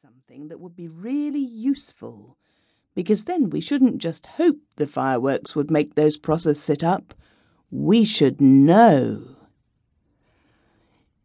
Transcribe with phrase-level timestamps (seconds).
[0.00, 2.36] something that would be really useful,
[2.94, 7.14] because then we shouldn't just hope the fireworks would make those Prossers sit up.
[7.72, 9.34] We should know.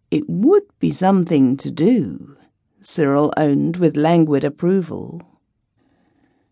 [0.10, 2.36] It would be something to do,
[2.82, 5.22] Cyril owned with languid approval.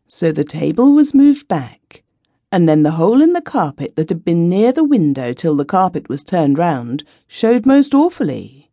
[0.06, 2.04] So the table was moved back,
[2.52, 5.66] and then the hole in the carpet that had been near the window till the
[5.66, 8.70] carpet was turned round showed most awfully.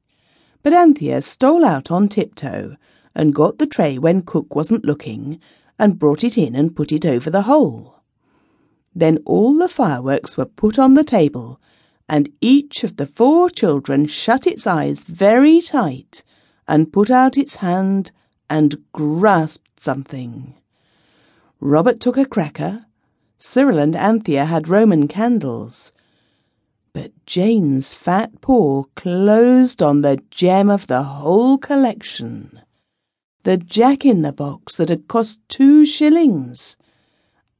[0.62, 2.76] But Anthea stole out on tiptoe
[3.18, 5.40] and got the tray when cook wasn't looking
[5.76, 7.96] and brought it in and put it over the hole.
[8.95, 11.60] Then all the fireworks were put on the table,
[12.09, 16.23] and each of the four children shut its eyes very tight
[16.68, 18.12] and put out its hand
[18.48, 20.54] and grasped something.
[21.60, 22.87] Robert took a cracker.
[23.37, 25.92] Cyril and Anthea had Roman candles.
[26.92, 32.60] But Jane's fat paw closed on the gem of the whole collection
[33.48, 36.77] the jack in the box that had cost two shillings.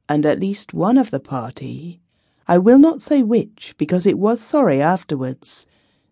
[0.07, 1.99] And at least one of the party,
[2.47, 5.65] I will not say which because it was sorry afterwards,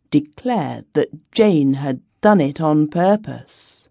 [0.10, 3.88] declared that Jane had done it on purpose.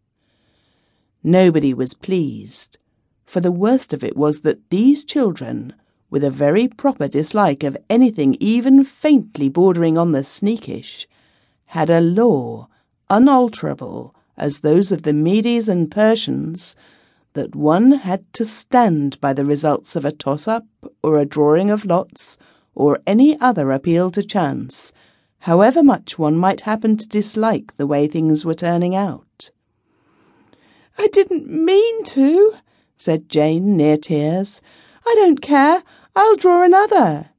[1.23, 2.79] Nobody was pleased,
[3.25, 5.73] for the worst of it was that these children,
[6.11, 11.07] with a very proper dislike of anything even faintly bordering on the sneakish,
[11.67, 12.67] had a law
[13.09, 16.77] unalterable as those of the Medes and Persians,
[17.33, 20.67] that one had to stand by the results of a toss up
[21.03, 22.39] or a drawing of lots
[22.75, 24.93] or any other appeal to chance,
[25.41, 29.51] however much one might happen to dislike the way things were turning out.
[30.99, 32.55] I didn't mean to,
[32.97, 34.63] said Jane near tears.
[35.07, 35.83] I don't care.
[36.15, 37.31] I'll draw another.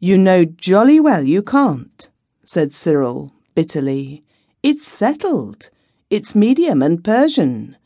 [0.00, 2.08] You know jolly well you can't,
[2.42, 4.24] said Cyril bitterly.
[4.62, 5.70] It's settled.
[6.08, 7.76] It's Medes and Persian.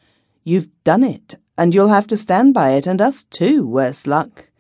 [0.44, 4.50] You've done it, and you'll have to stand by it, and us too, worse luck.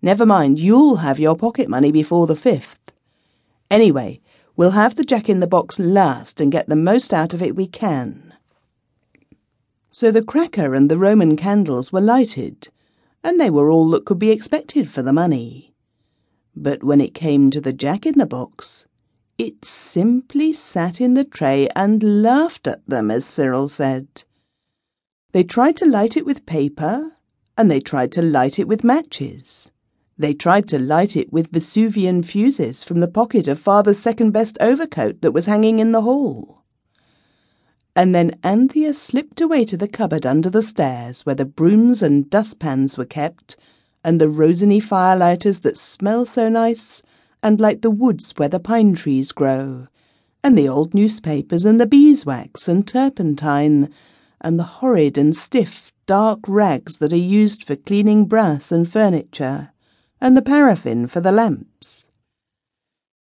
[0.00, 2.92] Never mind, you'll have your pocket money before the fifth.
[3.68, 4.20] Anyway,
[4.54, 7.56] we'll have the jack in the box last and get the most out of it
[7.56, 8.32] we can.
[9.90, 12.68] So the cracker and the Roman candles were lighted,
[13.24, 15.74] and they were all that could be expected for the money.
[16.54, 18.86] But when it came to the jack in the box,
[19.40, 24.24] it simply sat in the tray and laughed at them, as Cyril said.
[25.32, 27.12] They tried to light it with paper,
[27.56, 29.70] and they tried to light it with matches.
[30.18, 34.58] They tried to light it with Vesuvian fuses from the pocket of father's second best
[34.60, 36.62] overcoat that was hanging in the hall.
[37.96, 42.28] And then Anthea slipped away to the cupboard under the stairs where the brooms and
[42.28, 43.56] dustpans were kept,
[44.04, 47.02] and the rosiny firelighters that smell so nice,
[47.42, 49.86] and like the woods where the pine trees grow,
[50.42, 53.92] and the old newspapers and the beeswax and turpentine,
[54.40, 59.70] and the horrid and stiff dark rags that are used for cleaning brass and furniture,
[60.20, 62.06] and the paraffin for the lamps.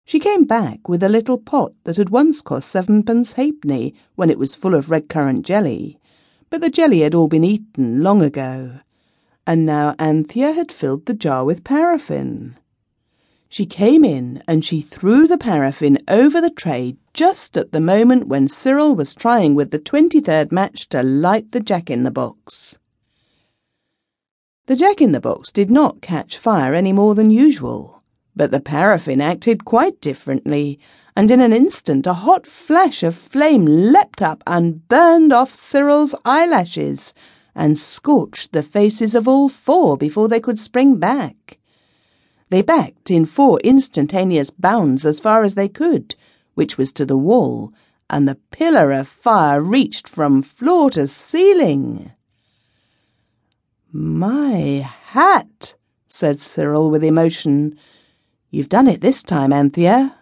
[0.06, 4.40] She came back with a little pot that had once cost sevenpence halfpenny when it
[4.40, 6.00] was full of red currant jelly,
[6.50, 8.80] but the jelly had all been eaten long ago,
[9.46, 12.56] and now Anthea had filled the jar with paraffin.
[13.50, 18.28] She came in and she threw the paraffin over the tray just at the moment
[18.28, 22.78] when Cyril was trying with the 23rd match to light the jack in the box.
[24.66, 28.04] The jack in the box did not catch fire any more than usual,
[28.36, 30.78] but the paraffin acted quite differently,
[31.16, 36.14] and in an instant a hot flash of flame leapt up and burned off Cyril's
[36.26, 37.14] eyelashes
[37.56, 41.57] and scorched the faces of all four before they could spring back.
[42.50, 46.16] They backed in four instantaneous bounds as far as they could,
[46.54, 47.74] which was to the wall,
[48.10, 52.12] and the pillar of fire reached from floor to ceiling.
[53.92, 55.76] My hat,
[56.08, 57.78] said Cyril with emotion.
[58.50, 60.16] You've done it this time, Anthea.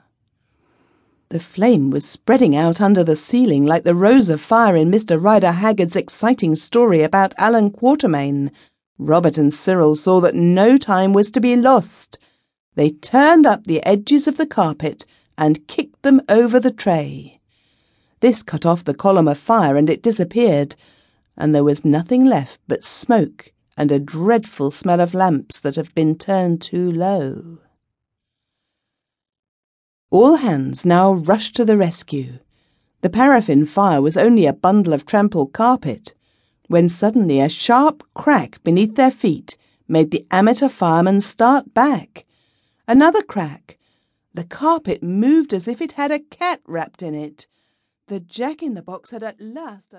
[1.30, 5.22] The flame was spreading out under the ceiling like the rose of fire in Mr.
[5.22, 8.52] Rider Haggard's exciting story about Allan Quatermain,
[8.98, 12.18] Robert and Cyril saw that no time was to be lost.
[12.76, 15.06] They turned up the edges of the carpet
[15.38, 17.42] and kicked them over the tray.
[18.22, 20.76] This cut off the column of fire and it disappeared,
[21.38, 25.94] and there was nothing left but smoke and a dreadful smell of lamps that have
[25.94, 27.60] been turned too low.
[30.10, 32.40] All hands now rushed to the rescue.
[33.02, 36.15] The paraffin fire was only a bundle of trampled carpet
[36.68, 39.58] when suddenly a sharp crack beneath their feet
[39.88, 42.26] made the amateur fireman start back.
[42.88, 43.78] Another crack.
[44.34, 47.48] The carpet moved as if it had a cat wrapped in it.
[48.08, 49.94] The jack in the box had at last